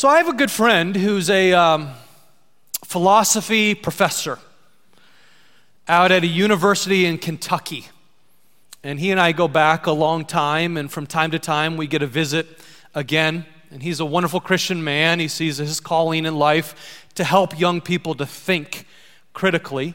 [0.00, 1.90] So I have a good friend who's a um,
[2.86, 4.38] philosophy professor
[5.86, 7.86] out at a university in Kentucky.
[8.82, 11.86] And he and I go back a long time, and from time to time we
[11.86, 12.46] get a visit
[12.94, 13.44] again.
[13.70, 15.20] And he's a wonderful Christian man.
[15.20, 18.86] He sees his calling in life to help young people to think
[19.34, 19.94] critically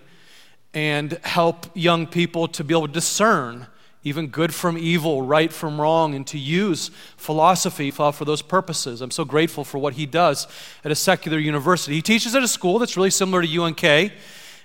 [0.76, 3.66] and help young people to be able to discern
[4.06, 9.02] even good from evil, right from wrong, and to use philosophy for, those purposes.
[9.02, 10.48] I'm so grateful for what he does
[10.84, 11.96] at a secular university.
[11.96, 13.84] He teaches at a school that's really similar to UNK.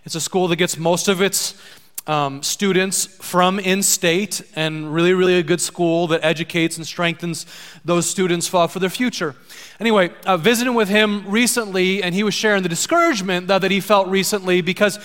[0.04, 1.60] It's a school that gets most of its
[2.06, 7.46] um, students from in state and really, really a good school that educates and strengthens
[7.82, 9.34] those students for, their future.
[9.78, 13.80] Anyway, uh, visiting with him recently, and he was sharing the discouragement that, that he
[13.80, 14.98] felt recently because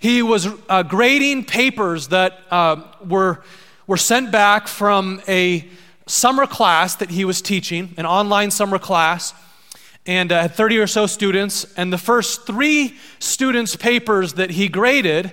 [0.00, 3.42] he was uh, grading papers that uh, were
[3.86, 5.68] were sent back from a
[6.06, 9.34] summer class that he was teaching, an online summer class,
[10.06, 11.64] and uh, had 30 or so students.
[11.76, 15.32] And the first three students' papers that he graded,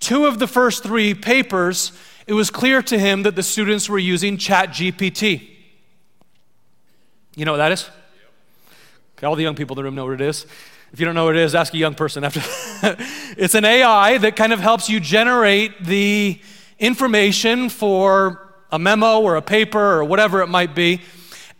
[0.00, 1.92] two of the first three papers,
[2.26, 5.48] it was clear to him that the students were using ChatGPT.
[7.36, 7.88] You know what that is?
[9.16, 10.46] Okay, all the young people in the room know what it is.
[10.92, 12.40] If you don't know what it is, ask a young person after.
[13.36, 16.40] it's an AI that kind of helps you generate the
[16.80, 21.00] information for a memo or a paper or whatever it might be.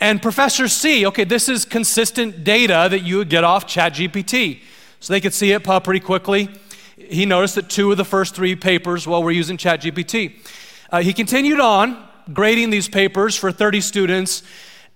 [0.01, 4.61] And professors see, okay, this is consistent data that you would get off ChatGPT.
[4.99, 6.49] So they could see it pop pretty quickly.
[6.97, 10.49] He noticed that two of the first three papers, well, were using ChatGPT.
[10.91, 14.43] Uh, he continued on grading these papers for 30 students,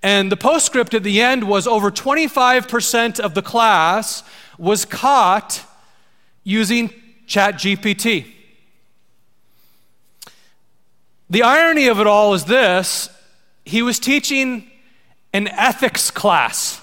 [0.02, 4.22] and the postscript at the end was over 25% of the class
[4.58, 5.64] was caught
[6.45, 6.91] using
[7.27, 8.33] ChatGPT.
[11.30, 13.08] The irony of it all is this
[13.64, 14.70] he was teaching
[15.33, 16.80] an ethics class.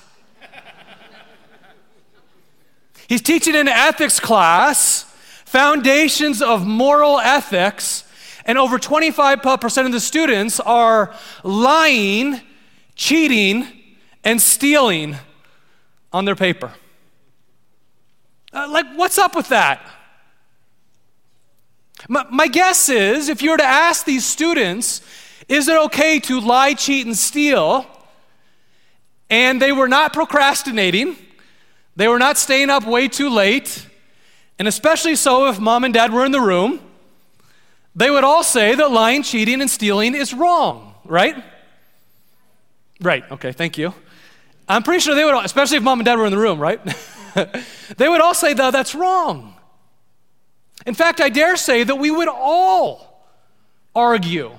[3.07, 5.03] He's teaching an ethics class,
[5.45, 8.05] foundations of moral ethics,
[8.45, 11.13] and over 25% of the students are
[11.43, 12.41] lying,
[12.95, 13.67] cheating,
[14.23, 15.17] and stealing
[16.13, 16.71] on their paper.
[18.53, 19.81] Uh, like, what's up with that?
[22.11, 24.99] My, my guess is if you were to ask these students,
[25.47, 27.85] is it okay to lie, cheat, and steal?
[29.29, 31.15] And they were not procrastinating,
[31.95, 33.87] they were not staying up way too late,
[34.59, 36.81] and especially so if mom and dad were in the room,
[37.95, 41.41] they would all say that lying, cheating, and stealing is wrong, right?
[42.99, 43.93] Right, okay, thank you.
[44.67, 46.59] I'm pretty sure they would, all, especially if mom and dad were in the room,
[46.59, 46.81] right?
[47.95, 49.50] they would all say that that's wrong.
[50.85, 53.25] In fact, I dare say that we would all
[53.95, 54.51] argue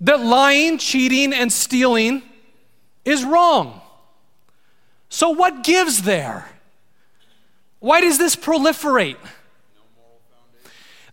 [0.00, 2.22] that lying, cheating, and stealing
[3.04, 3.80] is wrong.
[5.08, 6.48] So, what gives there?
[7.80, 9.16] Why does this proliferate?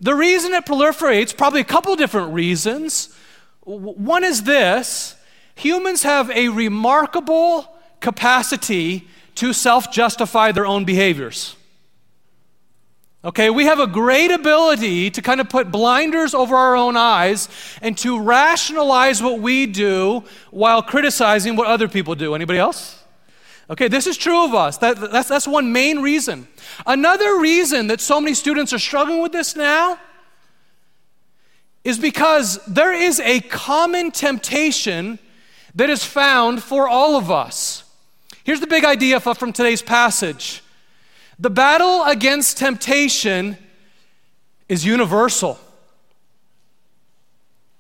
[0.02, 3.14] The reason it proliferates, probably a couple different reasons.
[3.62, 5.16] One is this
[5.56, 11.56] humans have a remarkable capacity to self justify their own behaviors.
[13.24, 17.50] Okay, we have a great ability to kind of put blinders over our own eyes
[17.82, 22.34] and to rationalize what we do while criticizing what other people do.
[22.34, 23.04] Anybody else?
[23.70, 24.78] Okay, this is true of us.
[24.78, 26.48] That, that's, that's one main reason.
[26.88, 30.00] Another reason that so many students are struggling with this now
[31.84, 35.20] is because there is a common temptation
[35.76, 37.84] that is found for all of us.
[38.46, 40.64] Here's the big idea from today's passage
[41.40, 43.58] the battle against temptation
[44.68, 45.58] is universal.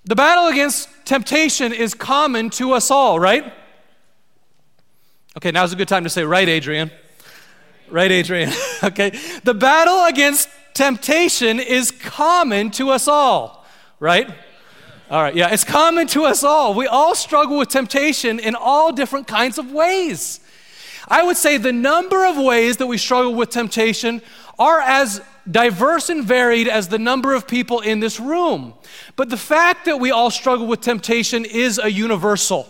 [0.06, 3.53] The battle against temptation is common to us all, right?
[5.38, 6.90] Okay, now's a good time to say, right, Adrian?
[7.90, 8.52] Right, Adrian?
[8.84, 9.12] okay.
[9.44, 13.66] The battle against temptation is common to us all,
[14.00, 14.30] right?
[15.12, 16.74] All right, yeah, it's common to us all.
[16.74, 20.40] We all struggle with temptation in all different kinds of ways.
[21.07, 24.22] I would say the number of ways that we struggle with temptation
[24.57, 28.73] are as diverse and varied as the number of people in this room.
[29.16, 32.67] But the fact that we all struggle with temptation is a universal.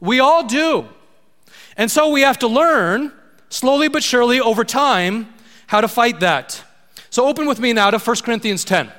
[0.00, 0.86] We all do.
[1.76, 3.12] And so we have to learn,
[3.48, 5.32] slowly but surely over time,
[5.68, 6.62] how to fight that.
[7.10, 8.92] So open with me now to 1 Corinthians 10.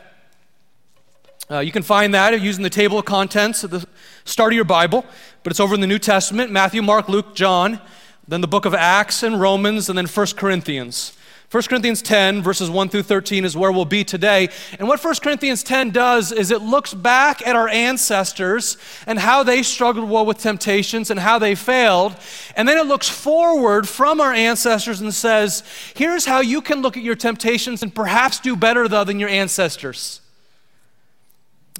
[1.51, 3.85] Uh, you can find that using the table of contents at the
[4.23, 5.05] start of your Bible,
[5.43, 7.81] but it's over in the New Testament Matthew, Mark, Luke, John
[8.31, 11.13] then the book of Acts and Romans, and then 1 Corinthians.
[11.51, 14.49] 1 Corinthians 10, verses 1 through 13, is where we'll be today.
[14.77, 18.77] And what 1 Corinthians 10 does is it looks back at our ancestors
[19.07, 22.15] and how they struggled well with temptations and how they failed.
[22.55, 25.63] And then it looks forward from our ancestors and says,
[25.95, 29.29] here's how you can look at your temptations and perhaps do better, though, than your
[29.29, 30.21] ancestors.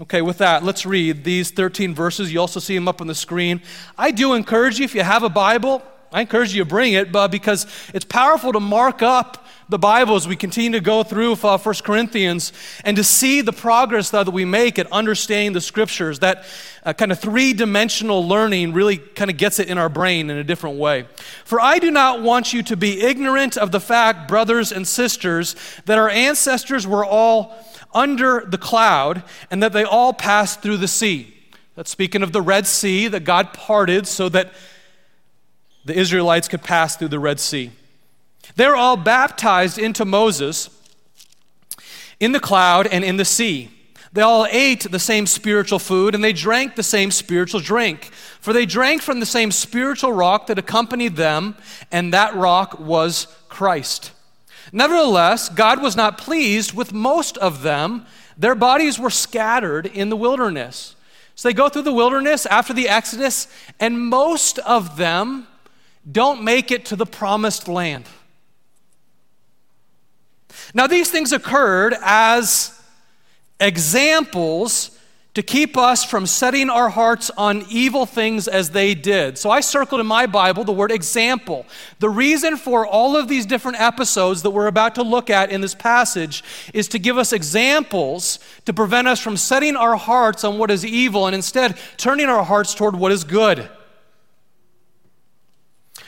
[0.02, 2.34] Okay, with that, let's read these 13 verses.
[2.34, 3.62] You also see them up on the screen.
[4.00, 7.12] I do encourage you, if you have a Bible, I encourage you to bring it,
[7.12, 11.34] but because it's powerful to mark up the Bible as we continue to go through
[11.34, 12.52] uh, 1 Corinthians
[12.84, 16.20] and to see the progress that we make at understanding the scriptures.
[16.20, 16.44] That
[16.84, 20.38] uh, kind of three dimensional learning really kind of gets it in our brain in
[20.38, 21.06] a different way.
[21.46, 25.56] For I do not want you to be ignorant of the fact, brothers and sisters,
[25.86, 27.56] that our ancestors were all
[27.94, 29.22] under the cloud
[29.52, 31.36] and that they all passed through the sea.
[31.76, 34.52] That's speaking of the Red Sea that God parted so that
[35.86, 37.72] the Israelites could pass through the Red Sea.
[38.56, 40.70] They're all baptized into Moses
[42.20, 43.72] in the cloud and in the sea.
[44.12, 48.12] They all ate the same spiritual food and they drank the same spiritual drink.
[48.40, 51.56] For they drank from the same spiritual rock that accompanied them,
[51.92, 54.12] and that rock was Christ.
[54.72, 58.06] Nevertheless, God was not pleased with most of them.
[58.38, 60.96] Their bodies were scattered in the wilderness.
[61.36, 63.48] So they go through the wilderness after the Exodus,
[63.80, 65.48] and most of them
[66.10, 68.06] don't make it to the promised land.
[70.74, 72.80] Now, these things occurred as
[73.60, 74.98] examples
[75.36, 79.38] to keep us from setting our hearts on evil things as they did.
[79.38, 81.66] So I circled in my Bible the word example.
[82.00, 85.62] The reason for all of these different episodes that we're about to look at in
[85.62, 86.44] this passage
[86.74, 90.84] is to give us examples to prevent us from setting our hearts on what is
[90.84, 93.70] evil and instead turning our hearts toward what is good.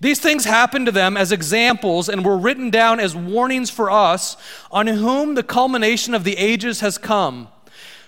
[0.00, 4.36] These things happened to them as examples and were written down as warnings for us,
[4.70, 7.48] on whom the culmination of the ages has come.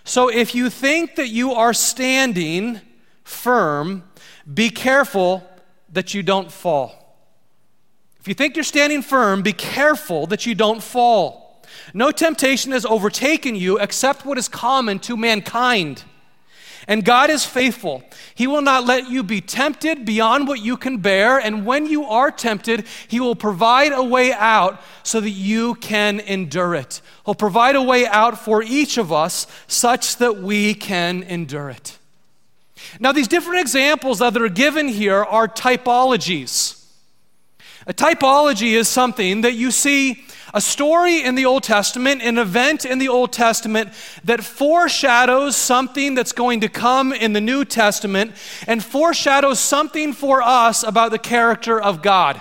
[0.05, 2.81] So if you think that you are standing
[3.25, 4.05] firm,
[4.53, 5.47] be careful
[5.93, 7.17] that you don't fall.
[8.21, 11.63] If you think you're standing firm, be careful that you don't fall.
[11.95, 16.05] No temptation has overtaken you except what is common to mankind.
[16.89, 18.03] And God is faithful.
[18.35, 21.39] He will not let you be tempted beyond what you can bear.
[21.39, 26.19] And when you are tempted, He will provide a way out so that you can
[26.19, 27.03] endure it.
[27.27, 31.99] He'll provide a way out for each of us such that we can endure it.
[32.99, 36.83] Now, these different examples that are given here are typologies.
[37.87, 42.85] A typology is something that you see a story in the Old Testament, an event
[42.85, 43.91] in the Old Testament
[44.25, 48.33] that foreshadows something that's going to come in the New Testament
[48.67, 52.41] and foreshadows something for us about the character of God.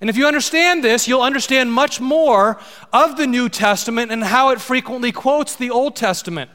[0.00, 2.58] And if you understand this, you'll understand much more
[2.92, 6.50] of the New Testament and how it frequently quotes the Old Testament.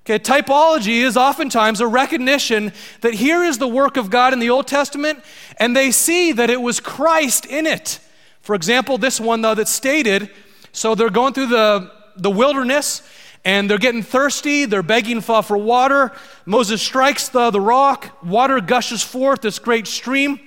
[0.00, 4.50] Okay, typology is oftentimes a recognition that here is the work of God in the
[4.50, 5.22] Old Testament,
[5.58, 7.98] and they see that it was Christ in it.
[8.46, 10.30] For example, this one, though, that's stated
[10.70, 13.02] so they're going through the, the wilderness
[13.44, 14.66] and they're getting thirsty.
[14.66, 16.12] They're begging for, water.
[16.44, 20.38] Moses strikes the, the rock, water gushes forth, this great stream,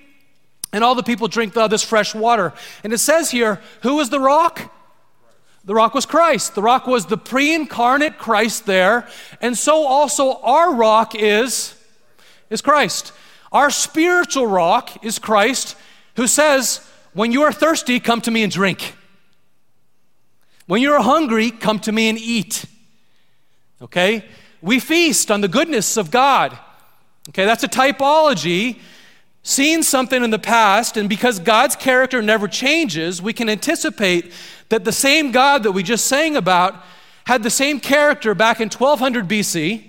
[0.72, 2.54] and all the people drink the, this fresh water.
[2.86, 4.74] And it says here, who was the rock?
[5.66, 6.56] The rock was Christ.
[6.56, 9.10] The rock was the pre incarnate Christ there.
[9.42, 11.76] And so also our rock is,
[12.50, 13.12] is Christ.
[13.52, 15.76] Our spiritual rock is Christ,
[16.16, 18.96] who says, when you are thirsty, come to me and drink.
[20.68, 22.66] When you are hungry, come to me and eat.
[23.82, 24.26] Okay?
[24.62, 26.58] We feast on the goodness of God.
[27.30, 28.80] Okay, that's a typology,
[29.44, 34.32] seeing something in the past, and because God's character never changes, we can anticipate
[34.70, 36.84] that the same God that we just sang about
[37.26, 39.89] had the same character back in 1200 BC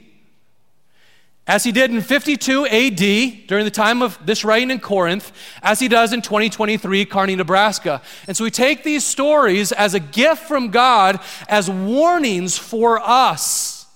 [1.50, 5.32] as he did in 52 AD during the time of this writing in Corinth,
[5.64, 8.00] as he does in 2023 Kearney, Nebraska.
[8.28, 13.86] And so we take these stories as a gift from God as warnings for us.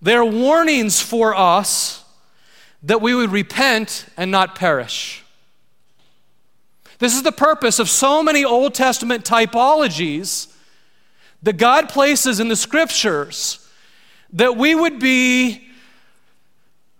[0.00, 2.04] They're warnings for us
[2.82, 5.22] that we would repent and not perish.
[6.98, 10.52] This is the purpose of so many Old Testament typologies
[11.44, 13.61] that God places in the scriptures
[14.32, 15.68] that we would be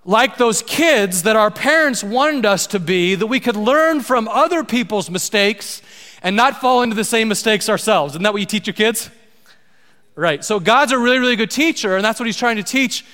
[0.05, 4.27] like those kids that our parents wanted us to be, that we could learn from
[4.29, 5.81] other people's mistakes
[6.23, 8.12] and not fall into the same mistakes ourselves.
[8.12, 9.11] Isn't that what you teach your kids?
[10.15, 10.45] Right.
[10.45, 13.05] So God's a really, really good teacher, and that's what he's trying to teach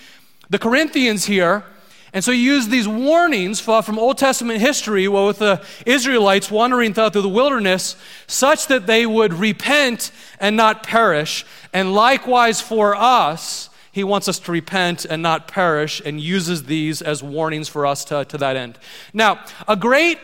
[0.50, 1.64] the Corinthians here.
[2.12, 7.10] And so he used these warnings from Old Testament history with the Israelites wandering through
[7.10, 7.96] the wilderness,
[8.26, 10.10] such that they would repent
[10.40, 11.44] and not perish.
[11.72, 13.67] And likewise for us,
[13.98, 18.04] he wants us to repent and not perish and uses these as warnings for us
[18.06, 18.78] to, to that end.
[19.12, 20.18] Now, a great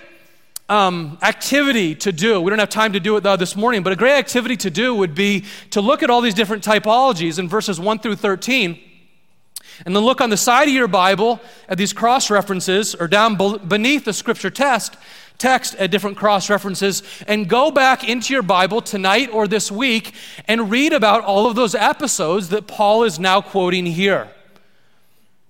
[0.69, 3.97] um, activity to do, we don't have time to do it this morning, but a
[3.97, 7.79] great activity to do would be to look at all these different typologies in verses
[7.79, 8.81] 1 through 13.
[9.85, 13.37] And then look on the side of your Bible at these cross references or down
[13.67, 14.97] beneath the scripture test
[15.39, 20.15] text at different cross references and go back into your Bible tonight or this week
[20.47, 24.29] and read about all of those episodes that Paul is now quoting here.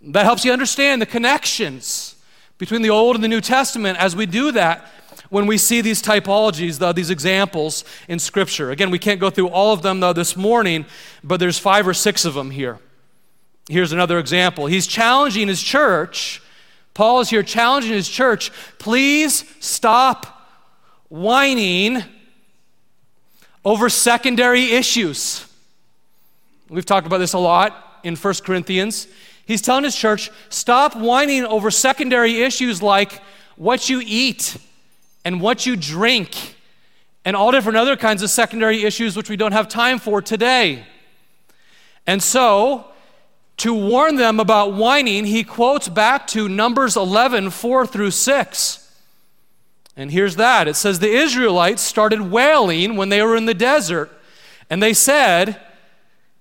[0.03, 2.17] That helps you understand the connections
[2.59, 4.91] between the Old and the New Testament as we do that
[5.31, 8.71] when we see these typologies, though, these examples in Scripture.
[8.71, 10.87] Again, we can't go through all of them, though, this morning,
[11.25, 12.79] but there's five or six of them here.
[13.69, 14.67] Here's another example.
[14.67, 16.43] He's challenging his church
[16.95, 20.49] Paul is here challenging his church please stop
[21.09, 22.03] whining
[23.65, 25.47] over secondary issues.
[26.69, 29.09] We've talked about this a lot in 1 Corinthians.
[29.47, 33.21] He's telling his church stop whining over secondary issues like
[33.57, 34.57] what you eat
[35.25, 36.57] and what you drink
[37.25, 40.87] and all different other kinds of secondary issues which we don't have time for today.
[42.07, 42.87] And so,
[43.59, 48.81] to warn them about whining, he quotes back to Numbers 11, 4 through 6.
[49.97, 54.11] And here's that it says, The Israelites started wailing when they were in the desert,
[54.69, 55.61] and they said,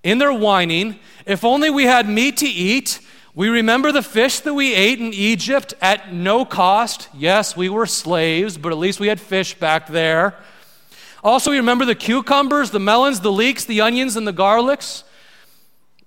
[0.04, 3.00] in their whining, If only we had meat to eat.
[3.36, 7.10] We remember the fish that we ate in Egypt at no cost.
[7.16, 10.36] Yes, we were slaves, but at least we had fish back there.
[11.24, 15.04] Also, we remember the cucumbers, the melons, the leeks, the onions, and the garlics.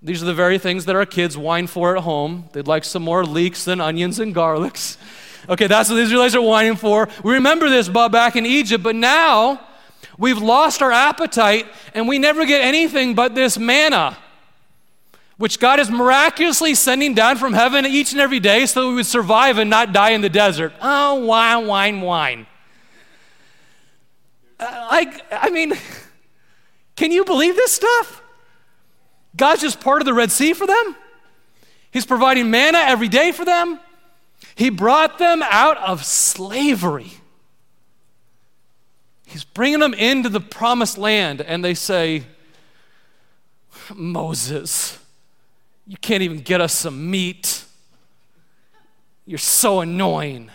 [0.06, 2.48] These are the very things that our kids whine for at home.
[2.52, 4.96] They'd like some more leeks than onions and garlics.
[5.48, 7.08] Okay, that's what the Israelites are whining for.
[7.22, 9.60] We remember this back in Egypt, but now
[10.18, 14.18] we've lost our appetite and we never get anything but this manna,
[15.36, 18.94] which God is miraculously sending down from heaven each and every day so that we
[18.96, 20.72] would survive and not die in the desert.
[20.82, 22.46] Oh, whine, whine, whine.
[24.58, 25.75] Uh, like, I mean,
[26.96, 28.20] can you believe this stuff?
[29.37, 30.97] God's just part of the Red Sea for them.
[31.90, 33.81] He's providing manna every day for them.
[34.55, 37.12] He brought them out of slavery.
[39.26, 42.25] He's bringing them into the promised land, and they say,
[43.95, 44.99] Moses,
[45.87, 47.64] you can't even get us some meat.
[49.26, 50.50] You're so annoying.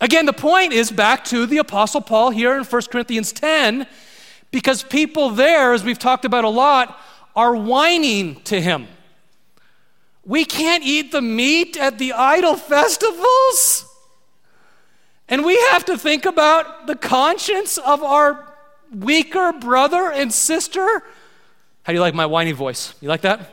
[0.00, 3.86] Again, the point is back to the Apostle Paul here in 1 Corinthians 10
[4.54, 7.00] because people there, as we've talked about a lot,
[7.34, 8.86] are whining to him.
[10.24, 13.84] We can't eat the meat at the idol festivals.
[15.28, 18.46] And we have to think about the conscience of our
[18.94, 21.02] weaker brother and sister.
[21.82, 22.94] How do you like my whiny voice?
[23.00, 23.50] You like that?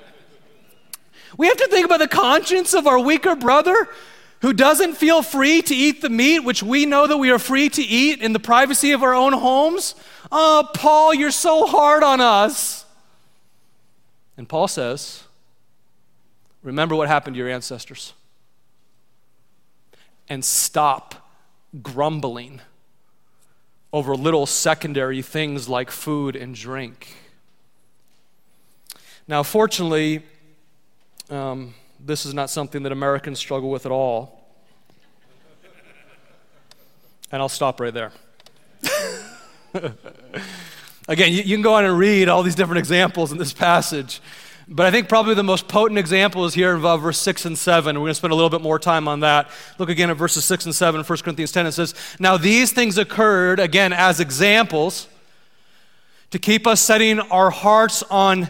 [1.36, 3.90] We have to think about the conscience of our weaker brother
[4.42, 7.70] who doesn't feel free to eat the meat which we know that we are free
[7.70, 9.96] to eat in the privacy of our own homes.
[10.32, 12.86] Oh, Paul, you're so hard on us.
[14.38, 15.24] And Paul says,
[16.64, 18.14] Remember what happened to your ancestors.
[20.30, 21.16] And stop
[21.82, 22.62] grumbling
[23.92, 27.16] over little secondary things like food and drink.
[29.28, 30.24] Now, fortunately,
[31.30, 34.40] um, this is not something that Americans struggle with at all.
[37.32, 38.12] And I'll stop right there.
[41.08, 44.22] Again, you, you, can go on and read all these different examples in this passage.
[44.68, 47.58] But I think probably the most potent example is here in uh, verse 6 and
[47.58, 47.96] 7.
[47.96, 49.50] We're going to spend a little bit more time on that.
[49.78, 51.66] Look again at verses 6 and 7, 1 Corinthians 10.
[51.66, 55.08] It says, Now these things occurred, again, as examples
[56.30, 58.50] to keep us setting our hearts on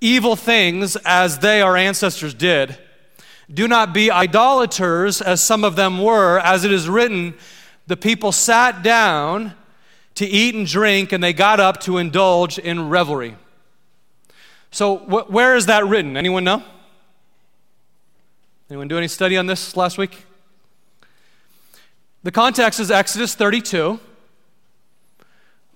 [0.00, 2.76] evil things as they, our ancestors, did.
[3.52, 7.34] Do not be idolaters as some of them were, as it is written,
[7.86, 9.54] the people sat down
[10.18, 13.36] to eat and drink, and they got up to indulge in revelry.
[14.70, 16.16] So, wh- where is that written?
[16.16, 16.62] Anyone know?
[18.70, 20.24] Anyone do any study on this last week?
[22.22, 23.98] The context is Exodus 32.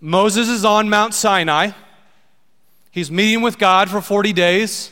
[0.00, 1.70] Moses is on Mount Sinai.
[2.90, 4.91] He's meeting with God for 40 days.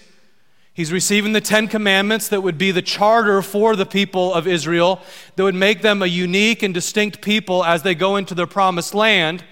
[0.72, 5.00] He's receiving the Ten Commandments that would be the charter for the people of Israel,
[5.36, 8.94] that would make them a unique and distinct people as they go into their promised
[8.94, 9.44] land.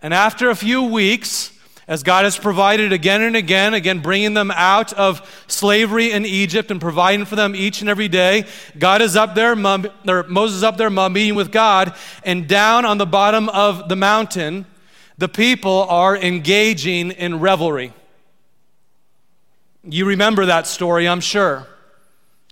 [0.00, 1.52] And after a few weeks,
[1.88, 6.70] as God has provided again and again, again bringing them out of slavery in Egypt
[6.70, 8.44] and providing for them each and every day.
[8.76, 11.94] God is up there, or Moses up there meeting with God,
[12.24, 14.66] and down on the bottom of the mountain,
[15.16, 17.92] the people are engaging in revelry.
[19.88, 21.66] You remember that story, I'm sure.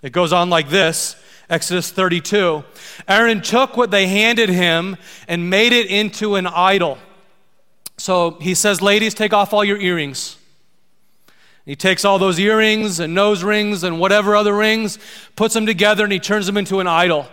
[0.03, 1.17] It goes on like this.
[1.50, 2.64] Exodus 32.
[3.09, 4.97] Aaron took what they handed him
[5.29, 6.99] and made it into an idol.
[7.99, 10.37] So he says, Ladies, take off all your earrings.
[11.67, 14.99] He takes all those earrings and nose rings and whatever other rings,
[15.35, 17.26] puts them together, and he turns them into an idol.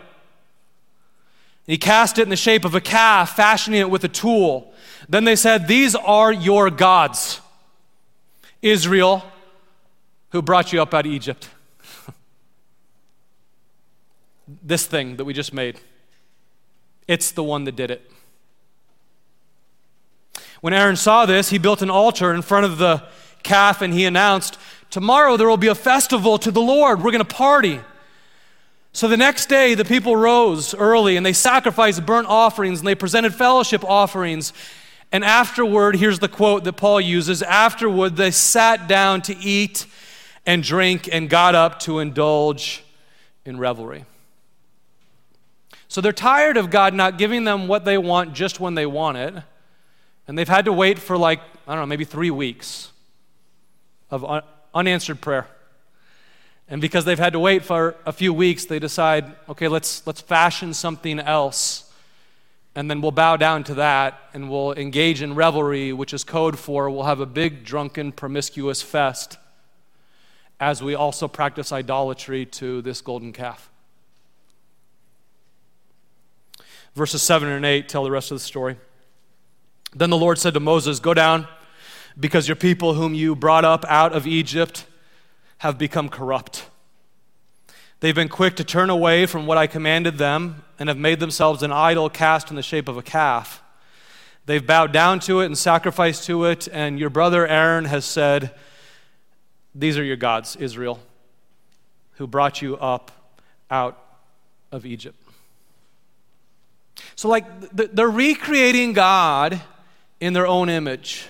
[1.67, 4.73] He cast it in the shape of a calf, fashioning it with a tool.
[5.07, 7.41] Then they said, These are your gods,
[8.61, 9.23] Israel,
[10.31, 11.49] who brought you up out of Egypt.
[14.63, 15.79] this thing that we just made,
[17.07, 18.11] it's the one that did it.
[20.61, 23.03] When Aaron saw this, he built an altar in front of the
[23.43, 24.57] calf and he announced,
[24.91, 27.01] Tomorrow there will be a festival to the Lord.
[27.01, 27.79] We're going to party.
[28.93, 32.95] So the next day, the people rose early and they sacrificed burnt offerings and they
[32.95, 34.51] presented fellowship offerings.
[35.13, 39.85] And afterward, here's the quote that Paul uses afterward, they sat down to eat
[40.45, 42.83] and drink and got up to indulge
[43.45, 44.05] in revelry.
[45.87, 49.17] So they're tired of God not giving them what they want just when they want
[49.17, 49.33] it.
[50.27, 52.91] And they've had to wait for like, I don't know, maybe three weeks
[54.09, 54.43] of un-
[54.73, 55.47] unanswered prayer.
[56.69, 60.21] And because they've had to wait for a few weeks, they decide, okay, let's, let's
[60.21, 61.91] fashion something else.
[62.73, 66.57] And then we'll bow down to that and we'll engage in revelry, which is code
[66.57, 69.37] for we'll have a big, drunken, promiscuous fest
[70.61, 73.71] as we also practice idolatry to this golden calf.
[76.93, 78.77] Verses 7 and 8 tell the rest of the story.
[79.95, 81.47] Then the Lord said to Moses, Go down,
[82.17, 84.85] because your people whom you brought up out of Egypt
[85.57, 86.67] have become corrupt.
[87.99, 91.63] They've been quick to turn away from what I commanded them and have made themselves
[91.63, 93.63] an idol cast in the shape of a calf.
[94.45, 98.53] They've bowed down to it and sacrificed to it, and your brother Aaron has said,
[99.73, 100.99] These are your gods, Israel,
[102.13, 103.11] who brought you up
[103.69, 103.97] out
[104.71, 105.17] of Egypt.
[107.15, 109.61] So, like, they're recreating God
[110.19, 111.27] in their own image.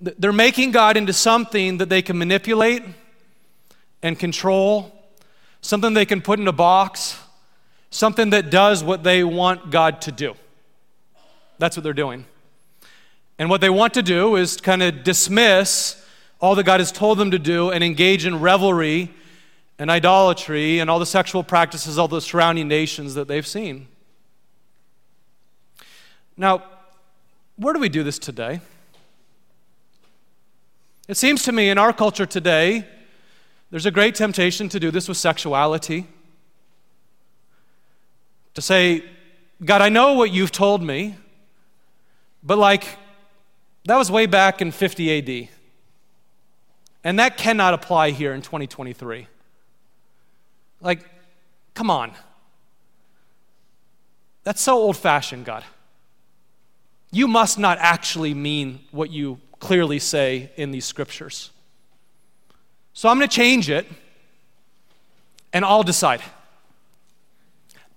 [0.00, 2.82] They're making God into something that they can manipulate
[4.02, 4.92] and control,
[5.60, 7.18] something they can put in a box,
[7.90, 10.34] something that does what they want God to do.
[11.58, 12.26] That's what they're doing.
[13.38, 16.01] And what they want to do is kind of dismiss
[16.42, 19.14] all that God has told them to do and engage in revelry
[19.78, 23.86] and idolatry and all the sexual practices of the surrounding nations that they've seen.
[26.36, 26.64] Now,
[27.56, 28.60] where do we do this today?
[31.06, 32.86] It seems to me in our culture today,
[33.70, 36.08] there's a great temptation to do this with sexuality.
[38.54, 39.04] To say,
[39.64, 41.14] God, I know what you've told me,
[42.42, 42.98] but like,
[43.84, 45.61] that was way back in 50 AD.
[47.04, 49.26] And that cannot apply here in 2023.
[50.80, 51.08] Like,
[51.74, 52.12] come on.
[54.44, 55.64] That's so old fashioned, God
[57.12, 61.50] you must not actually mean what you clearly say in these scriptures.
[62.94, 63.86] So I'm going to change it
[65.52, 66.22] and I'll decide.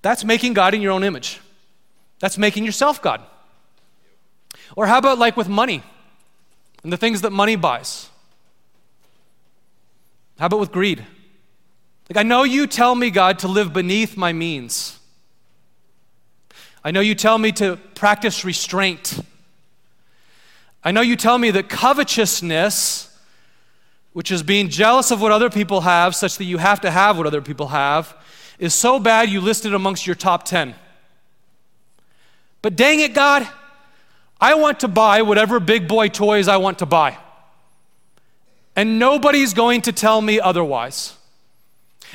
[0.02, 1.40] That's making God in your own image.
[2.20, 3.22] That's making yourself God.
[4.76, 5.82] Or how about like with money
[6.84, 8.10] and the things that money buys?
[10.40, 11.06] How about with greed?
[12.10, 15.00] Like, I know you tell me, God, to live beneath my means.
[16.84, 19.20] I know you tell me to practice restraint.
[20.84, 23.18] I know you tell me that covetousness,
[24.14, 27.18] which is being jealous of what other people have, such that you have to have
[27.18, 28.16] what other people have,
[28.60, 30.76] is so bad you list it amongst your top 10.
[32.62, 33.48] But dang it, God,
[34.40, 37.18] I want to buy whatever big boy toys I want to buy.
[38.76, 41.16] And nobody's going to tell me otherwise.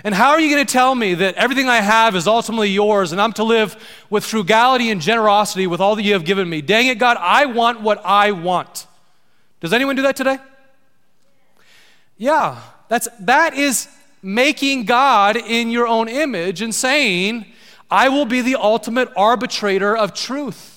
[0.05, 3.12] And how are you going to tell me that everything I have is ultimately yours
[3.12, 3.77] and I'm to live
[4.09, 6.62] with frugality and generosity with all that you have given me?
[6.62, 8.87] Dang it, God, I want what I want.
[9.61, 10.38] Does anyone do that today?
[12.16, 13.88] Yeah, that's, that is
[14.23, 17.46] making God in your own image and saying,
[17.90, 20.69] I will be the ultimate arbitrator of truth.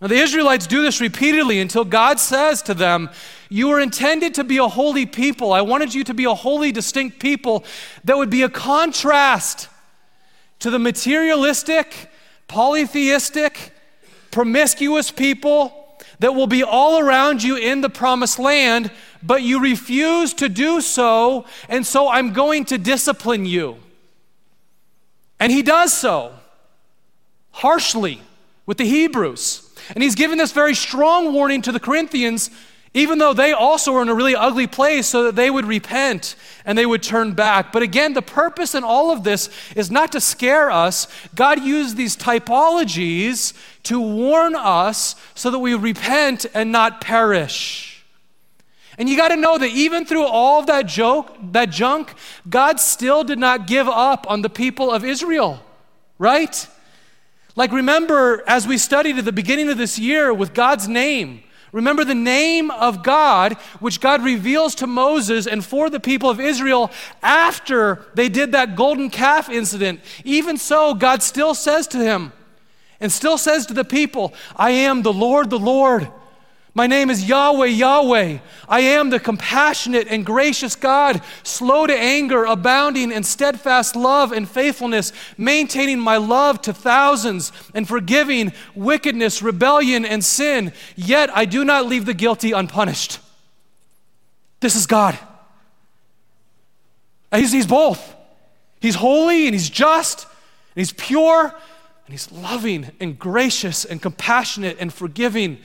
[0.00, 3.10] Now, the Israelites do this repeatedly until God says to them,
[3.50, 5.52] You were intended to be a holy people.
[5.52, 7.64] I wanted you to be a holy, distinct people
[8.04, 9.68] that would be a contrast
[10.60, 12.10] to the materialistic,
[12.48, 13.72] polytheistic,
[14.30, 15.76] promiscuous people
[16.20, 18.90] that will be all around you in the promised land,
[19.22, 23.76] but you refuse to do so, and so I'm going to discipline you.
[25.38, 26.34] And he does so
[27.50, 28.20] harshly
[28.66, 29.69] with the Hebrews.
[29.94, 32.50] And he's given this very strong warning to the Corinthians
[32.92, 36.34] even though they also were in a really ugly place, so that they would repent
[36.64, 37.72] and they would turn back.
[37.72, 41.06] But again, the purpose in all of this is not to scare us.
[41.34, 48.04] God used these typologies to warn us so that we repent and not perish.
[48.98, 52.12] And you got to know that even through all of that joke, that junk,
[52.48, 55.60] God still did not give up on the people of Israel,
[56.18, 56.66] right?
[57.60, 61.42] Like remember as we studied at the beginning of this year with God's name,
[61.72, 66.40] Remember the name of God, which God reveals to Moses and for the people of
[66.40, 66.90] Israel
[67.22, 70.00] after they did that golden calf incident.
[70.24, 72.32] Even so, God still says to him
[72.98, 76.10] and still says to the people, I am the Lord, the Lord
[76.74, 78.38] my name is Yahweh, Yahweh.
[78.68, 84.48] I am the compassionate and gracious God, slow to anger, abounding in steadfast love and
[84.48, 90.72] faithfulness, maintaining my love to thousands, and forgiving wickedness, rebellion, and sin.
[90.94, 93.18] Yet I do not leave the guilty unpunished.
[94.60, 95.18] This is God.
[97.34, 98.16] He's, he's both.
[98.80, 100.24] He's holy and he's just
[100.74, 105.58] and he's pure and he's loving and gracious and compassionate and forgiving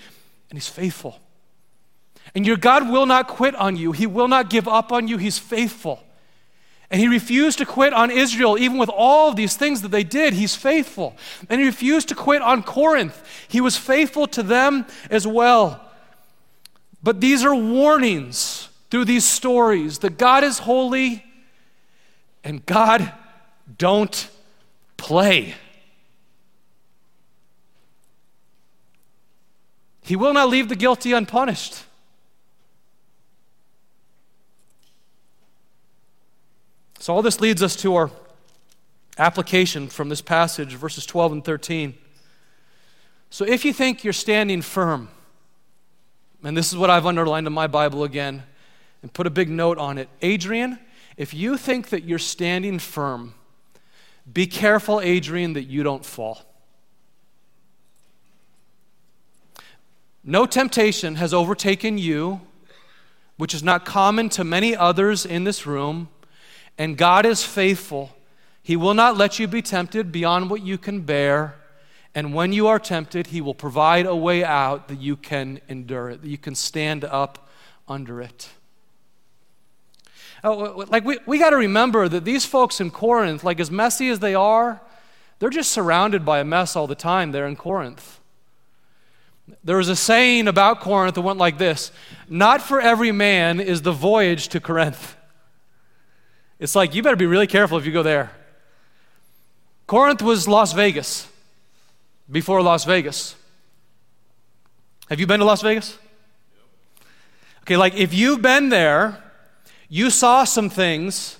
[0.49, 1.19] and He's faithful.
[2.33, 5.17] And your God will not quit on you, He will not give up on you.
[5.17, 6.01] He's faithful.
[6.91, 10.03] And he refused to quit on Israel, even with all of these things that they
[10.03, 10.33] did.
[10.33, 11.15] He's faithful.
[11.49, 13.21] And he refused to quit on Corinth.
[13.47, 15.81] He was faithful to them as well.
[17.01, 21.25] But these are warnings through these stories that God is holy
[22.43, 23.11] and God
[23.77, 24.29] don't
[24.95, 25.55] play.
[30.05, 31.83] He will not leave the guilty unpunished.
[36.99, 38.11] So, all this leads us to our
[39.17, 41.95] application from this passage, verses 12 and 13.
[43.31, 45.09] So, if you think you're standing firm,
[46.43, 48.43] and this is what I've underlined in my Bible again,
[49.01, 50.77] and put a big note on it Adrian,
[51.17, 53.33] if you think that you're standing firm,
[54.31, 56.43] be careful, Adrian, that you don't fall.
[60.27, 62.41] No temptation has overtaken you,
[63.37, 66.09] which is not common to many others in this room,
[66.79, 68.15] and God is faithful.
[68.63, 71.55] He will not let you be tempted beyond what you can bear.
[72.15, 76.09] And when you are tempted, He will provide a way out that you can endure
[76.09, 77.47] it, that you can stand up
[77.87, 78.49] under it.
[80.43, 84.09] Oh, like, we, we got to remember that these folks in Corinth, like as messy
[84.09, 84.81] as they are,
[85.37, 88.19] they're just surrounded by a mess all the time They're in Corinth.
[89.63, 91.91] There was a saying about Corinth that went like this
[92.29, 95.15] Not for every man is the voyage to Corinth.
[96.59, 98.31] It's like, you better be really careful if you go there.
[99.87, 101.27] Corinth was Las Vegas
[102.31, 103.35] before Las Vegas.
[105.09, 105.97] Have you been to Las Vegas?
[107.61, 109.21] Okay, like if you've been there,
[109.89, 111.37] you saw some things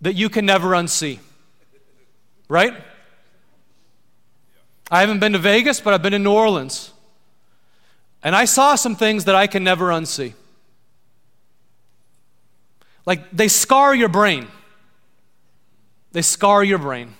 [0.00, 1.18] that you can never unsee.
[2.48, 2.74] Right?
[4.90, 6.92] I haven't been to Vegas, but I've been to New Orleans.
[8.22, 10.34] And I saw some things that I can never unsee.
[13.04, 14.48] Like they scar your brain.
[16.12, 17.14] They scar your brain.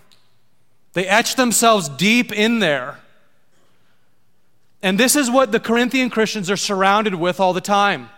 [0.94, 2.98] They etch themselves deep in there.
[4.82, 8.08] And this is what the Corinthian Christians are surrounded with all the time.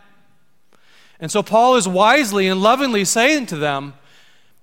[1.21, 3.95] And so Paul is wisely and lovingly saying to them,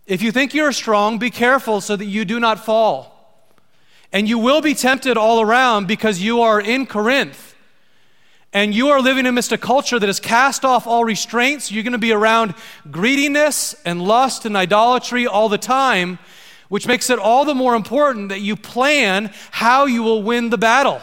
[0.05, 3.14] if you think you're strong, be careful so that you do not fall.
[4.15, 7.53] And you will be tempted all around because you are in Corinth.
[8.53, 11.69] And you are living amidst a culture that has cast off all restraints.
[11.69, 12.53] You're going to be around
[12.89, 16.17] greediness and lust and idolatry all the time,
[16.69, 20.57] which makes it all the more important that you plan how you will win the
[20.57, 21.01] battle.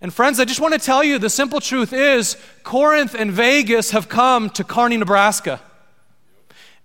[0.00, 3.90] And friends, I just want to tell you the simple truth is Corinth and Vegas
[3.90, 5.60] have come to Kearney, Nebraska.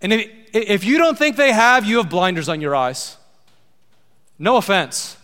[0.01, 3.17] And if, if you don't think they have, you have blinders on your eyes.
[4.41, 5.17] No offense.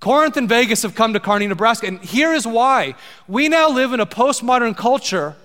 [0.00, 1.86] Corinth and Vegas have come to Kearney, Nebraska.
[1.86, 2.96] And here is why.
[3.28, 5.36] We now live in a postmodern culture.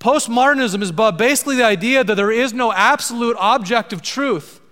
[0.00, 4.62] Postmodernism is basically the idea that there is no absolute objective truth.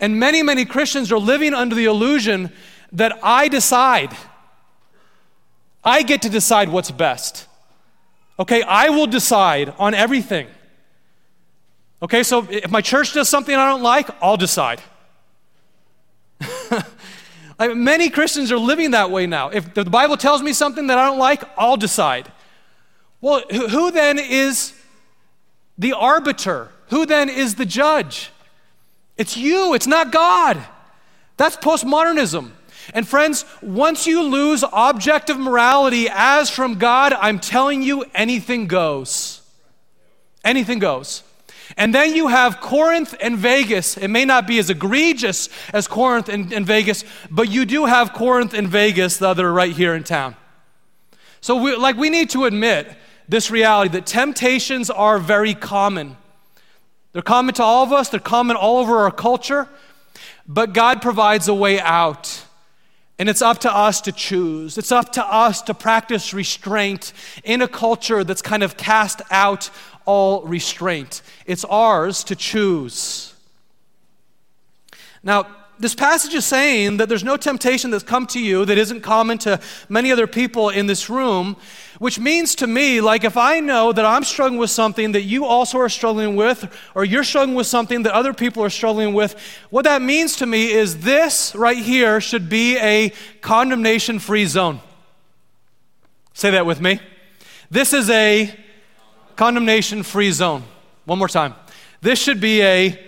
[0.00, 2.50] And many, many Christians are living under the illusion
[2.90, 4.16] that I decide.
[5.84, 7.46] I get to decide what's best.
[8.38, 10.46] Okay, I will decide on everything.
[12.00, 14.80] Okay, so if my church does something I don't like, I'll decide.
[17.58, 19.48] like many Christians are living that way now.
[19.48, 22.30] If the Bible tells me something that I don't like, I'll decide.
[23.20, 24.74] Well, who then is
[25.78, 26.68] the arbiter?
[26.88, 28.30] Who then is the judge?
[29.16, 30.62] It's you, it's not God.
[31.36, 32.50] That's postmodernism.
[32.94, 39.40] And friends, once you lose objective morality as from God, I'm telling you, anything goes.
[40.44, 41.22] Anything goes.
[41.76, 43.96] And then you have Corinth and Vegas.
[43.96, 48.12] It may not be as egregious as Corinth and, and Vegas, but you do have
[48.12, 50.36] Corinth and Vegas that are right here in town.
[51.40, 52.94] So, we, like, we need to admit
[53.28, 56.16] this reality that temptations are very common.
[57.12, 59.68] They're common to all of us, they're common all over our culture,
[60.46, 62.44] but God provides a way out.
[63.18, 64.78] And it's up to us to choose.
[64.78, 67.12] It's up to us to practice restraint
[67.44, 69.70] in a culture that's kind of cast out
[70.04, 71.22] all restraint.
[71.46, 73.34] It's ours to choose.
[75.22, 75.46] Now,
[75.78, 79.36] this passage is saying that there's no temptation that's come to you that isn't common
[79.38, 81.56] to many other people in this room,
[81.98, 85.44] which means to me, like if I know that I'm struggling with something that you
[85.44, 89.34] also are struggling with, or you're struggling with something that other people are struggling with,
[89.70, 94.80] what that means to me is this right here should be a condemnation free zone.
[96.32, 97.00] Say that with me.
[97.70, 98.54] This is a
[99.36, 100.64] condemnation free zone.
[101.04, 101.54] One more time.
[102.00, 102.90] This should be a.
[102.90, 103.06] Condemnation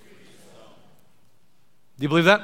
[0.00, 0.16] free
[0.54, 0.74] zone.
[1.98, 2.42] Do you believe that?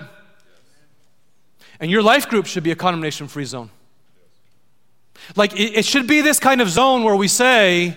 [1.81, 3.71] And your life group should be a condemnation free zone.
[5.37, 7.97] Like, it, it, should be this kind of zone where we say,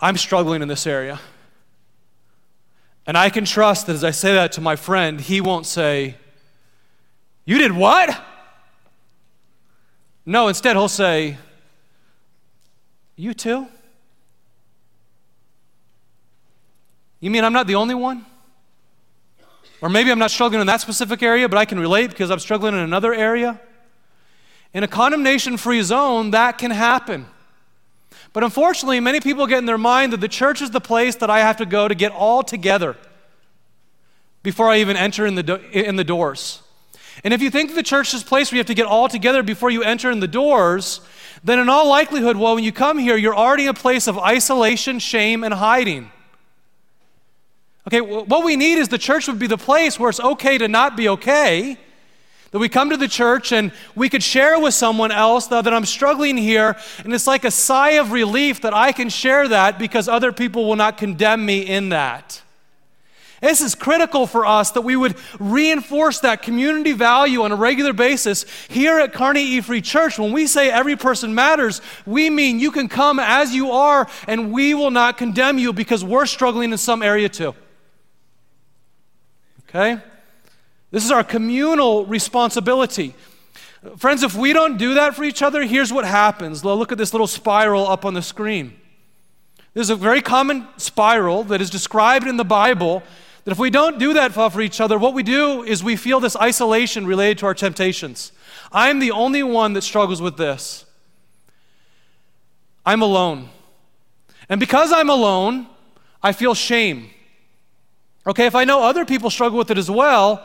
[0.00, 1.20] I'm struggling in this area.
[3.06, 6.16] And I can trust that as I say that to my friend, he won't say,
[7.44, 8.20] You did what?
[10.24, 11.36] No, instead, he'll say,
[13.22, 13.68] You too?
[17.20, 18.26] You mean I'm not the only one?
[19.80, 22.40] Or maybe I'm not struggling in that specific area, but I can relate because I'm
[22.40, 23.60] struggling in another area?
[24.74, 27.26] In a condemnation free zone, that can happen.
[28.32, 31.30] But unfortunately, many people get in their mind that the church is the place that
[31.30, 32.96] I have to go to get all together
[34.42, 36.60] before I even enter in the, do- in the doors.
[37.24, 39.08] And if you think the church is a place where you have to get all
[39.08, 41.00] together before you enter in the doors,
[41.44, 44.18] then in all likelihood, well, when you come here, you're already in a place of
[44.18, 46.10] isolation, shame, and hiding.
[47.88, 50.68] Okay, what we need is the church would be the place where it's okay to
[50.68, 51.78] not be okay
[52.52, 55.74] that we come to the church and we could share with someone else that, that
[55.74, 59.78] I'm struggling here, and it's like a sigh of relief that I can share that
[59.78, 62.42] because other people will not condemn me in that.
[63.42, 67.92] This is critical for us that we would reinforce that community value on a regular
[67.92, 70.16] basis here at Kearney E Free Church.
[70.16, 74.52] When we say every person matters, we mean you can come as you are and
[74.52, 77.52] we will not condemn you because we're struggling in some area too.
[79.68, 80.00] Okay?
[80.92, 83.12] This is our communal responsibility.
[83.96, 86.64] Friends, if we don't do that for each other, here's what happens.
[86.64, 88.78] Look at this little spiral up on the screen.
[89.74, 93.02] There's a very common spiral that is described in the Bible
[93.44, 96.20] that if we don't do that for each other, what we do is we feel
[96.20, 98.32] this isolation related to our temptations.
[98.70, 100.84] I'm the only one that struggles with this.
[102.86, 103.48] I'm alone.
[104.48, 105.66] And because I'm alone,
[106.22, 107.10] I feel shame.
[108.26, 110.44] Okay, if I know other people struggle with it as well,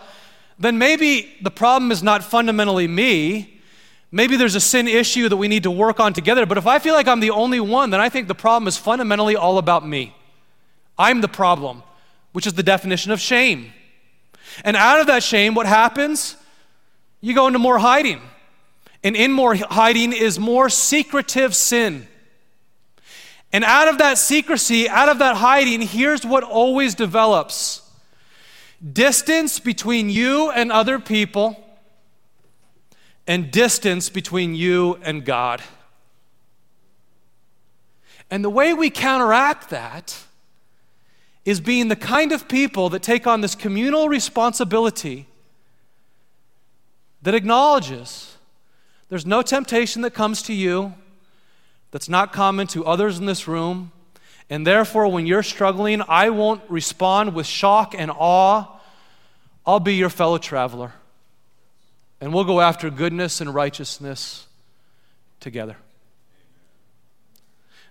[0.58, 3.60] then maybe the problem is not fundamentally me.
[4.12, 6.46] Maybe there's a sin issue that we need to work on together.
[6.46, 8.78] But if I feel like I'm the only one, then I think the problem is
[8.78, 10.16] fundamentally all about me.
[10.98, 11.84] I'm the problem,
[12.38, 13.74] which is the definition of shame.
[14.64, 16.36] And out of that shame, what happens?
[17.20, 18.22] You go into more hiding.
[19.04, 22.08] And in more hiding is more secretive sin.
[23.52, 27.82] And out of that secrecy, out of that hiding, here's what always develops
[28.94, 31.60] distance between you and other people,
[33.26, 35.64] and distance between you and God.
[38.30, 40.27] And the way we counteract that
[41.48, 45.26] is being the kind of people that take on this communal responsibility
[47.22, 48.36] that acknowledges
[49.08, 50.94] there's no temptation that comes to you
[51.92, 53.94] that's not common to others in this room.
[54.50, 58.68] And therefore, when you're struggling, I won't respond with shock and awe.
[59.66, 60.92] I'll be your fellow traveler.
[62.20, 64.48] And we'll go after goodness and righteousness
[65.40, 65.78] together.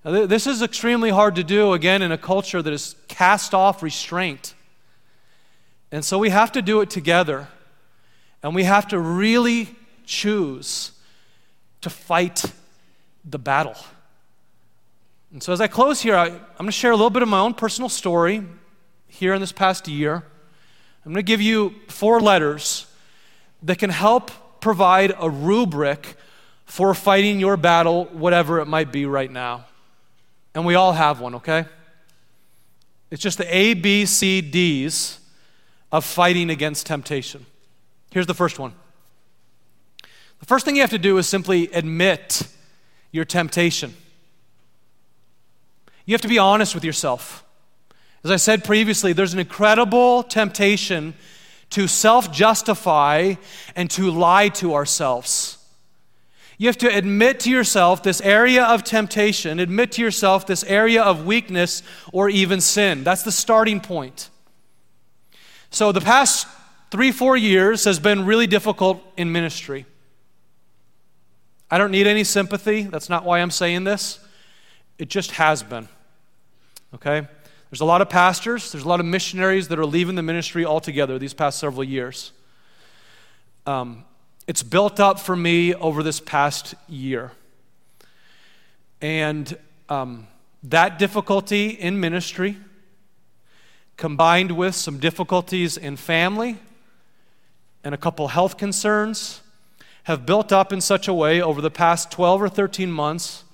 [0.06, 4.54] This is extremely hard to do, again, in a culture that is cast off restraint.
[5.90, 7.48] And so we have to do it together.
[8.40, 10.92] And we have to really choose
[11.80, 12.44] to fight
[13.24, 13.74] the battle.
[15.32, 17.28] And so, as I close here, I, am going to share a little bit of
[17.28, 18.44] my own personal story
[19.08, 20.22] here in this past year.
[21.04, 22.86] I'm going to give you four letters
[23.64, 26.16] that can help provide a rubric
[26.64, 29.64] for fighting your battle, whatever it might be right now.
[30.56, 31.66] And we all have one, okay?
[33.10, 35.20] It's just the A, B, C, D's
[35.92, 37.44] of fighting against temptation.
[38.10, 38.72] Here's the first one.
[40.40, 42.48] The first thing you have to do is simply admit
[43.12, 43.94] your temptation.
[46.06, 47.44] You have to be honest with yourself.
[48.24, 51.12] As I said previously, there's an incredible temptation
[51.68, 53.34] to self justify
[53.74, 55.45] and to lie to ourselves.
[56.58, 61.02] You have to admit to yourself this area of temptation, admit to yourself this area
[61.02, 63.04] of weakness or even sin.
[63.04, 64.30] That's the starting point.
[65.70, 66.46] So, the past
[66.90, 69.84] three, four years has been really difficult in ministry.
[71.70, 72.82] I don't need any sympathy.
[72.82, 74.20] That's not why I'm saying this.
[74.98, 75.88] It just has been.
[76.94, 77.26] Okay?
[77.70, 80.64] There's a lot of pastors, there's a lot of missionaries that are leaving the ministry
[80.64, 82.32] altogether these past several years.
[83.66, 84.04] Um,
[84.46, 87.32] it's built up for me over this past year.
[89.00, 89.56] And
[89.88, 90.26] um,
[90.62, 92.56] that difficulty in ministry,
[93.96, 96.58] combined with some difficulties in family
[97.82, 99.40] and a couple health concerns,
[100.04, 103.44] have built up in such a way over the past 12 or 13 months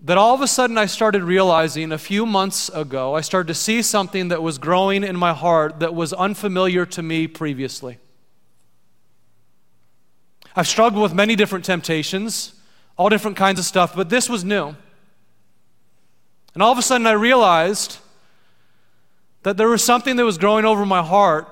[0.00, 3.54] that all of a sudden I started realizing a few months ago, I started to
[3.54, 7.98] see something that was growing in my heart that was unfamiliar to me previously.
[10.58, 12.54] I've struggled with many different temptations,
[12.96, 14.74] all different kinds of stuff, but this was new.
[16.54, 17.98] And all of a sudden, I realized
[19.42, 21.46] that there was something that was growing over my heart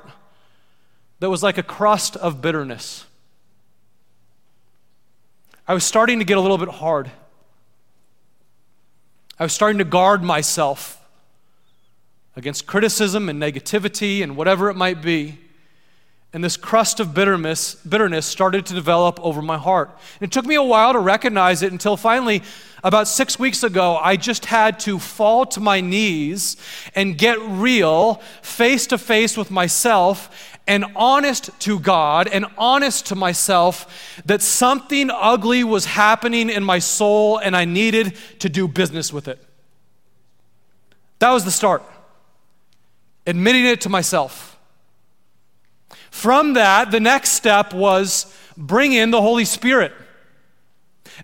[1.20, 3.04] that was like a crust of bitterness.
[5.68, 7.10] I was starting to get a little bit hard.
[9.38, 11.04] I was starting to guard myself
[12.36, 15.38] against criticism and negativity and whatever it might be
[16.34, 19.88] and this crust of bitterness, bitterness started to develop over my heart.
[20.20, 22.42] And it took me a while to recognize it until finally,
[22.82, 26.56] about six weeks ago, I just had to fall to my knees
[26.94, 33.14] and get real, face to face with myself, and honest to God and honest to
[33.14, 39.12] myself that something ugly was happening in my soul and I needed to do business
[39.12, 39.38] with it.
[41.20, 41.82] That was the start.
[43.26, 44.53] Admitting it to myself.
[46.14, 49.92] From that, the next step was bring in the Holy Spirit.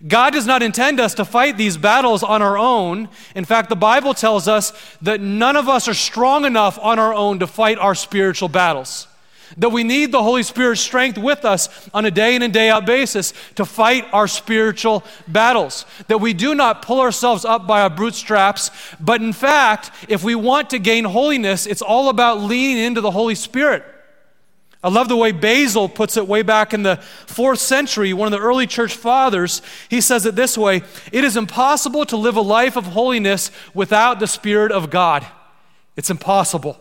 [0.05, 3.07] God does not intend us to fight these battles on our own.
[3.33, 7.13] In fact, the Bible tells us that none of us are strong enough on our
[7.13, 9.07] own to fight our spiritual battles.
[9.57, 12.69] That we need the Holy Spirit's strength with us on a day in and day
[12.69, 15.85] out basis to fight our spiritual battles.
[16.09, 20.35] That we do not pull ourselves up by our bootstraps, but in fact, if we
[20.35, 23.85] want to gain holiness, it's all about leaning into the Holy Spirit.
[24.83, 28.39] I love the way Basil puts it way back in the fourth century, one of
[28.39, 29.61] the early church fathers.
[29.89, 34.19] He says it this way It is impossible to live a life of holiness without
[34.19, 35.25] the Spirit of God.
[35.95, 36.79] It's impossible.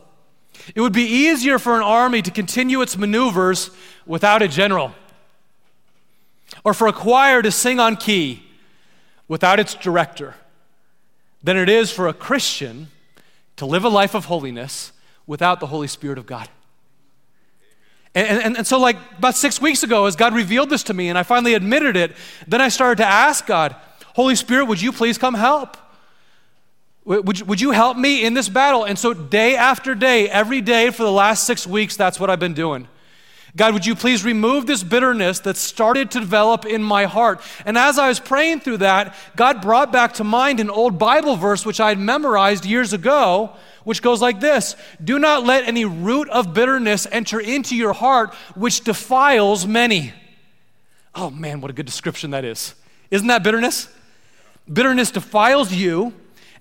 [0.75, 3.71] It would be easier for an army to continue its maneuvers
[4.07, 4.95] without a general,
[6.65, 8.43] or for a choir to sing on key
[9.29, 10.35] without its director,
[11.43, 12.89] than it is for a Christian
[13.57, 14.93] to live a life of holiness
[15.27, 16.49] without the Holy Spirit of God.
[18.15, 21.09] And, and, and, so, like about six weeks ago, as God revealed this to me
[21.09, 22.17] and I finally admitted it,
[22.49, 23.77] then I started to ask God,
[24.15, 25.77] Holy Spirit, would you please come help?
[27.05, 28.85] Would would you help me in this battle?
[28.85, 32.41] And so, day after day, every day for the last six weeks, that's what I've
[32.41, 32.89] been doing.
[33.57, 37.41] God, would you please remove this bitterness that started to develop in my heart?
[37.65, 41.37] And as I was praying through that, God brought back to mind an old Bible
[41.37, 43.57] verse which I had memorized years ago
[43.91, 48.33] which goes like this Do not let any root of bitterness enter into your heart,
[48.55, 50.15] which defiles many.
[51.13, 52.77] Oh man, what a good description that is.
[53.11, 53.89] Isn't that bitterness?
[54.73, 56.15] Bitterness defiles you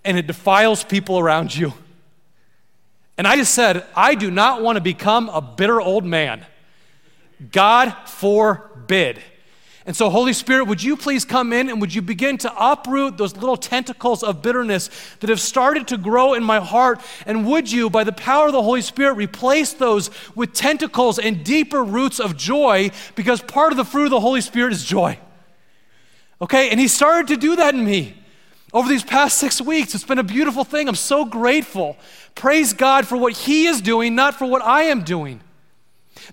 [0.04, 1.72] and it defiles people around you.
[3.16, 6.44] And I just said, I do not want to become a bitter old man.
[7.52, 9.22] God forbid.
[9.86, 13.18] And so, Holy Spirit, would you please come in and would you begin to uproot
[13.18, 14.90] those little tentacles of bitterness
[15.22, 17.02] that have started to grow in my heart?
[17.26, 21.44] And would you, by the power of the Holy Spirit, replace those with tentacles and
[21.44, 22.92] deeper roots of joy?
[23.16, 25.18] Because part of the fruit of the Holy Spirit is joy.
[26.42, 26.70] Okay?
[26.70, 28.16] And He started to do that in me.
[28.74, 29.96] over these past six weeks.
[29.96, 30.88] It's been a beautiful thing.
[30.88, 31.98] I'm so grateful.
[32.36, 35.42] Praise God for what He is doing, not for what I am doing.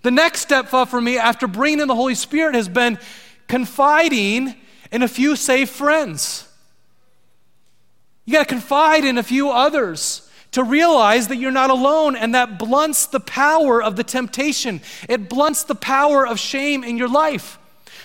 [0.02, 2.98] The next step for me after bringing in the Holy Spirit has been
[3.48, 4.54] confiding
[4.90, 6.48] in a few safe friends.
[8.24, 12.34] You got to confide in a few others to realize that you're not alone, and
[12.34, 14.80] that blunts the power of the temptation.
[15.08, 17.58] It blunts the power of shame in your life.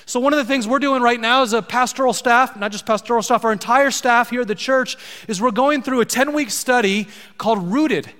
[0.05, 2.85] So, one of the things we're doing right now as a pastoral staff, not just
[2.85, 6.33] pastoral staff, our entire staff here at the church, is we're going through a 10
[6.33, 8.11] week study called Rooted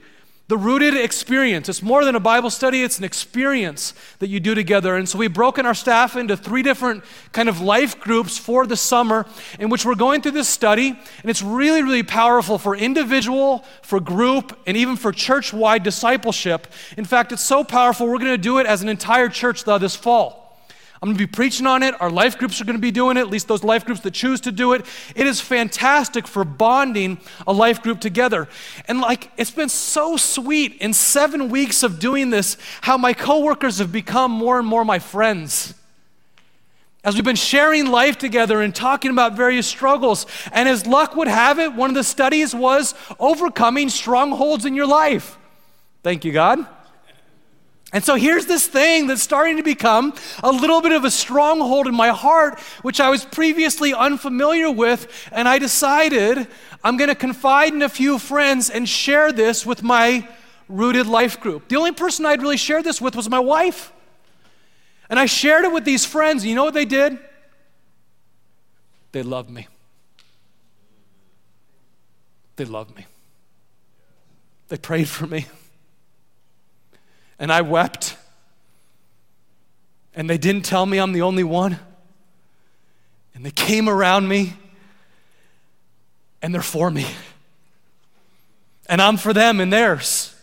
[0.52, 1.70] the rooted experience.
[1.70, 4.97] It's more than a Bible study, it's an experience that you do together.
[4.97, 8.76] And so we've broken our staff into three different kind of life groups for the
[8.76, 9.26] summer
[9.60, 10.89] in which we're going through this study.
[10.89, 16.68] And it's really, really powerful for individual, for group, and even for church wide discipleship.
[16.97, 19.78] In fact, it's so powerful, we're going to do it as an entire church though,
[19.78, 20.41] this fall.
[21.02, 21.99] I'm going to be preaching on it.
[21.99, 24.12] Our life groups are going to be doing it, at least those life groups that
[24.12, 24.86] choose to do it.
[25.16, 28.47] It is fantastic for bonding a life group together.
[28.88, 33.80] And like, it's been so sweet in seven weeks of doing this, how my coworkers
[33.80, 35.74] have become more and more my friends.
[37.04, 40.28] As we've been sharing life together and talking about various struggles.
[40.52, 44.86] And as luck would have it, one of the studies was overcoming strongholds in your
[44.86, 45.39] life.
[46.04, 46.68] Thank you, God.
[47.94, 51.88] And so here's this thing that's starting to become a little bit of a stronghold
[51.88, 55.30] in my heart, which I was previously unfamiliar with.
[55.32, 56.48] And I decided
[56.84, 60.28] I'm going to confide in a few friends and share this with my
[60.70, 61.68] rooted life group.
[61.68, 63.92] The only person I'd really shared this with was my wife.
[65.10, 66.46] And I shared it with these friends.
[66.46, 67.20] You know what they did?
[69.12, 69.68] They loved me.
[72.56, 73.06] They loved me.
[74.70, 75.48] They prayed for me
[77.42, 78.16] and I wept.
[80.14, 81.80] And they didn't tell me I'm the only one.
[83.34, 84.54] And they came around me
[86.42, 87.08] and they're for me.
[88.88, 90.36] And I'm for them and theirs.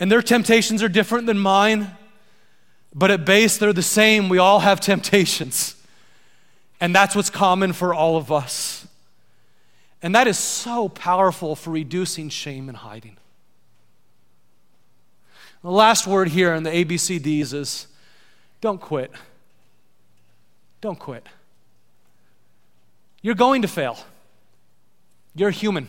[0.00, 1.90] And their temptations are different than mine,
[2.94, 4.30] but at base they're the same.
[4.30, 5.74] We all have temptations.
[6.80, 8.86] And that's what's common for all of us.
[10.00, 13.18] And that is so powerful for reducing shame and hiding.
[15.62, 17.86] The last word here in the ABCDs is
[18.60, 19.10] don't quit.
[20.80, 21.26] Don't quit.
[23.22, 23.98] You're going to fail.
[25.34, 25.88] You're human.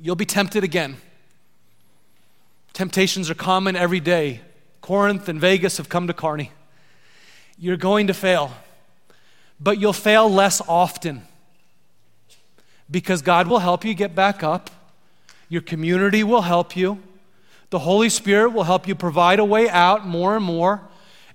[0.00, 0.96] You'll be tempted again.
[2.72, 4.40] Temptations are common every day.
[4.80, 6.52] Corinth and Vegas have come to Kearney.
[7.58, 8.52] You're going to fail,
[9.58, 11.22] but you'll fail less often
[12.90, 14.70] because God will help you get back up.
[15.48, 17.02] Your community will help you.
[17.70, 20.80] The Holy Spirit will help you provide a way out more and more,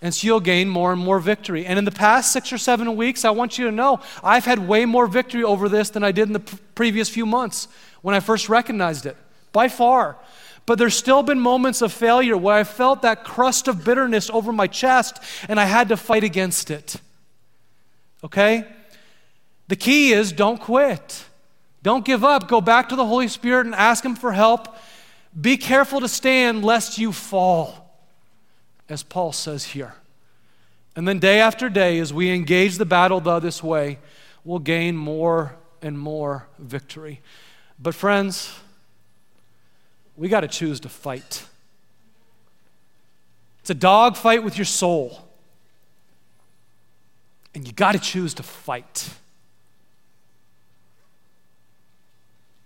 [0.02, 1.66] and so you'll gain more and more victory.
[1.66, 4.68] And in the past six or seven weeks, I want you to know I've had
[4.68, 7.68] way more victory over this than I did in the pr- previous few months
[8.02, 9.16] when I first recognized it,
[9.52, 10.18] by far.
[10.66, 14.52] But there's still been moments of failure where I felt that crust of bitterness over
[14.52, 15.20] my chest
[15.50, 16.96] and I had to fight against it.
[18.24, 18.66] Okay?
[19.68, 21.26] The key is don't quit.
[21.82, 22.48] Don't give up.
[22.48, 24.74] Go back to the Holy Spirit and ask Him for help
[25.40, 27.98] be careful to stand lest you fall,
[28.88, 29.96] as Paul says here.
[30.96, 33.98] And then, day after day, as we engage the battle this way,
[34.44, 37.22] we'll gain more and more victory.
[37.80, 38.54] But, friends,
[40.16, 41.46] we got to choose to fight.
[43.62, 45.28] It's a dog fight with your soul.
[47.56, 49.10] And you got to choose to fight.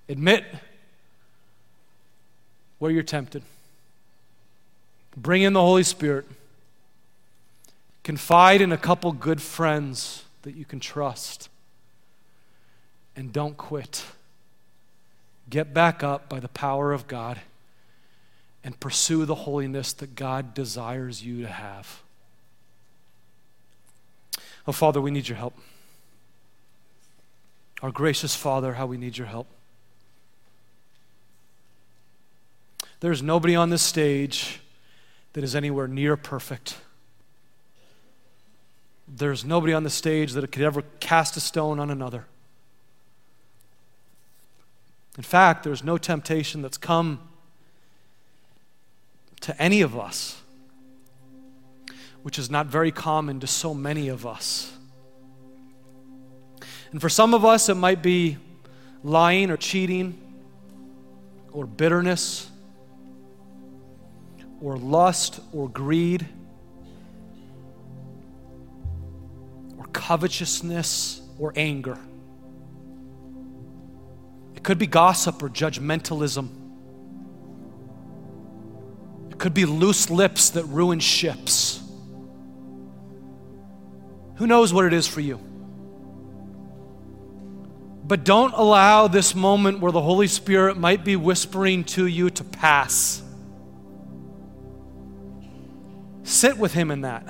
[0.09, 0.43] Admit
[2.79, 3.43] where you're tempted.
[5.15, 6.25] Bring in the Holy Spirit.
[8.03, 11.49] Confide in a couple good friends that you can trust.
[13.15, 14.05] And don't quit.
[15.49, 17.39] Get back up by the power of God
[18.63, 22.01] and pursue the holiness that God desires you to have.
[24.67, 25.57] Oh, Father, we need your help.
[27.81, 29.47] Our gracious Father, how we need your help.
[32.99, 34.59] There's nobody on this stage
[35.33, 36.77] that is anywhere near perfect.
[39.07, 42.25] There's nobody on the stage that could ever cast a stone on another.
[45.15, 47.19] In fact, there's no temptation that's come
[49.41, 50.41] to any of us,
[52.23, 54.73] which is not very common to so many of us.
[56.91, 58.37] And for some of us, it might be
[59.03, 60.19] lying or cheating
[61.51, 62.49] or bitterness
[64.61, 66.27] or lust or greed
[69.77, 71.97] or covetousness or anger.
[74.55, 76.49] It could be gossip or judgmentalism.
[79.31, 81.83] It could be loose lips that ruin ships.
[84.37, 85.39] Who knows what it is for you?
[88.07, 92.43] But don't allow this moment where the Holy Spirit might be whispering to you to
[92.43, 93.21] pass.
[96.27, 97.25] Sit with Him in that.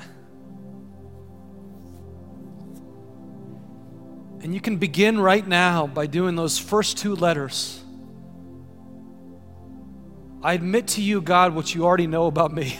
[4.42, 7.80] And you can begin right now by doing those first two letters.
[10.42, 12.76] I admit to you, God, what you already know about me.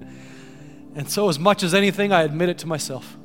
[0.94, 3.16] and so, as much as anything, I admit it to myself.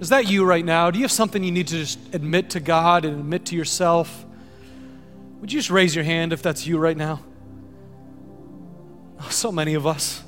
[0.00, 0.90] Is that you right now?
[0.90, 4.26] Do you have something you need to just admit to God and admit to yourself?
[5.40, 7.20] Would you just raise your hand if that's you right now?
[9.20, 10.22] Oh, so many of us.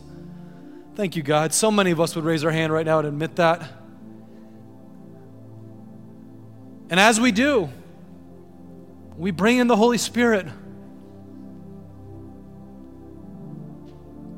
[0.95, 1.53] Thank you, God.
[1.53, 3.70] So many of us would raise our hand right now and admit that.
[6.91, 7.68] And as we do,
[9.16, 10.47] we bring in the Holy Spirit.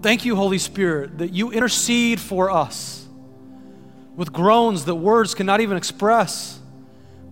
[0.02, 3.06] Thank you, Holy Spirit, that you intercede for us
[4.16, 6.58] with groans that words cannot even express.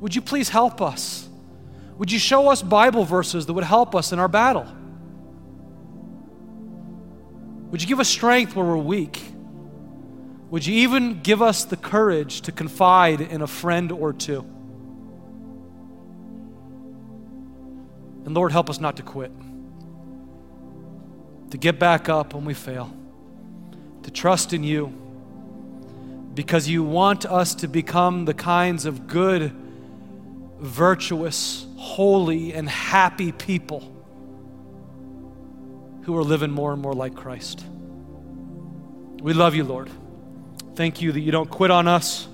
[0.01, 1.29] Would you please help us?
[1.99, 4.66] Would you show us Bible verses that would help us in our battle?
[7.71, 9.23] Would you give us strength where we're weak?
[10.51, 14.41] Would you even give us the courage to confide in a friend or two?
[18.25, 19.31] And Lord, help us not to quit,
[21.51, 22.95] to get back up when we fail,
[24.03, 24.93] to trust in you
[26.35, 29.53] because you want us to become the kinds of good,
[30.59, 33.98] virtuous, holy, and happy people
[36.09, 37.63] who are living more and more like Christ.
[39.21, 39.91] We love you, Lord.
[40.75, 42.27] Thank you that you don't quit on us.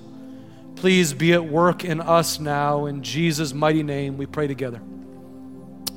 [0.77, 2.85] Please be at work in us now.
[2.85, 4.79] In Jesus' mighty name, we pray together.